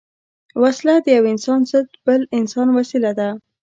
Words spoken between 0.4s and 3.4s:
وسله د یو انسان ضد بل انسان وسيله ده